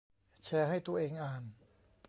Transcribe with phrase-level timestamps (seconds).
[0.45, 1.43] แชร์ให้ตัวเองอ่าน